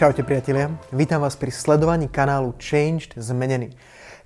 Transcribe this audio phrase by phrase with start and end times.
[0.00, 3.76] Čaute priatelia, vítam vás pri sledovaní kanálu Changed Zmenený.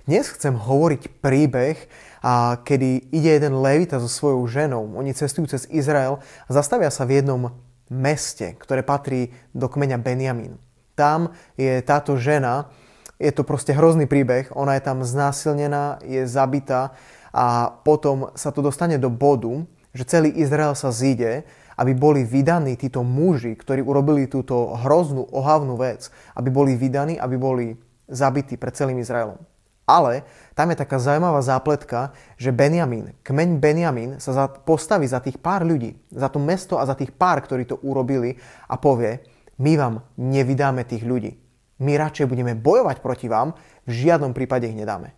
[0.07, 1.75] Dnes chcem hovoriť príbeh,
[2.23, 4.95] a kedy ide jeden levita so svojou ženou.
[4.95, 7.51] Oni cestujú cez Izrael a zastavia sa v jednom
[7.91, 10.63] meste, ktoré patrí do kmeňa Benjamín.
[10.95, 12.71] Tam je táto žena,
[13.19, 16.95] je to proste hrozný príbeh, ona je tam znásilnená, je zabitá
[17.35, 21.43] a potom sa to dostane do bodu, že celý Izrael sa zíde
[21.75, 27.35] aby boli vydaní títo muži, ktorí urobili túto hroznú, ohavnú vec, aby boli vydaní, aby
[27.35, 27.65] boli
[28.07, 29.39] zabití pred celým Izraelom.
[29.85, 30.25] Ale
[30.57, 32.09] tam je taká zaujímavá zápletka,
[32.41, 36.89] že Benjamín, kmeň Benjamín sa za, postaví za tých pár ľudí, za to mesto a
[36.89, 39.21] za tých pár, ktorí to urobili a povie,
[39.61, 41.37] my vám nevydáme tých ľudí.
[41.85, 43.53] My radšej budeme bojovať proti vám,
[43.85, 45.13] v žiadnom prípade ich nedáme.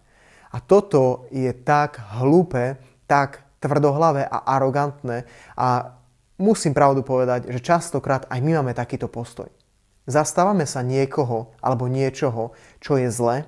[0.51, 2.75] A toto je tak hlúpe,
[3.07, 5.97] tak tvrdohlavé a arogantné a
[6.37, 9.49] musím pravdu povedať, že častokrát aj my máme takýto postoj.
[10.07, 13.43] Zastávame sa niekoho alebo niečoho, čo je zle,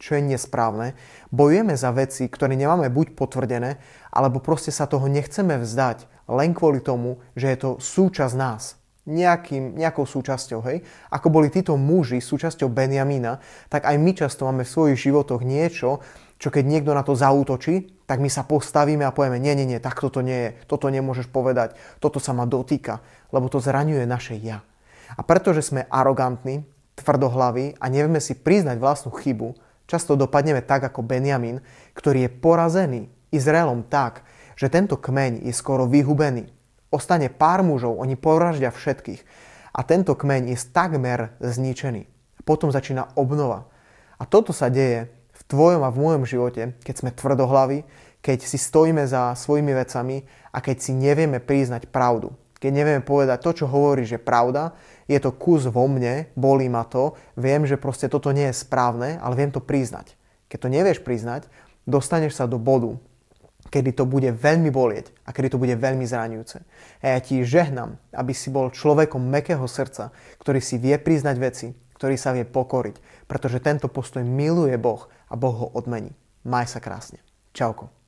[0.00, 0.96] čo je nesprávne,
[1.28, 6.80] bojujeme za veci, ktoré nemáme buď potvrdené, alebo proste sa toho nechceme vzdať len kvôli
[6.80, 8.80] tomu, že je to súčasť nás.
[9.04, 10.84] Nejakým, nejakou súčasťou, hej?
[11.12, 16.00] Ako boli títo muži súčasťou Benjamína, tak aj my často máme v svojich životoch niečo,
[16.40, 19.78] čo keď niekto na to zaútočí, tak my sa postavíme a povieme, nie, nie, nie,
[19.78, 22.98] tak toto nie je, toto nemôžeš povedať, toto sa ma dotýka,
[23.30, 24.66] lebo to zraňuje naše ja.
[25.14, 26.66] A pretože sme arogantní,
[26.98, 29.54] tvrdohlaví a nevieme si priznať vlastnú chybu,
[29.86, 31.62] často dopadneme tak ako Benjamin,
[31.94, 34.26] ktorý je porazený Izraelom tak,
[34.58, 36.50] že tento kmeň je skoro vyhubený.
[36.90, 39.22] Ostane pár mužov, oni poraždia všetkých
[39.70, 42.10] a tento kmeň je takmer zničený.
[42.42, 43.70] Potom začína obnova.
[44.18, 45.14] A toto sa deje
[45.50, 47.82] tvojom a v môjom živote, keď sme tvrdohlaví,
[48.20, 50.22] keď si stojíme za svojimi vecami
[50.52, 52.32] a keď si nevieme priznať pravdu.
[52.60, 54.76] Keď nevieme povedať to, čo hovoríš, je pravda,
[55.08, 59.16] je to kus vo mne, bolí ma to, viem, že proste toto nie je správne,
[59.16, 60.12] ale viem to priznať.
[60.52, 61.48] Keď to nevieš priznať,
[61.88, 63.00] dostaneš sa do bodu,
[63.72, 66.58] kedy to bude veľmi bolieť a kedy to bude veľmi zraňujúce.
[67.00, 71.66] A ja ti žehnám, aby si bol človekom mekého srdca, ktorý si vie priznať veci,
[71.96, 76.12] ktorý sa vie pokoriť, pretože tento postoj miluje Boh a Boh ho odmení.
[76.44, 77.20] Maj sa krásne.
[77.56, 77.99] Čauko.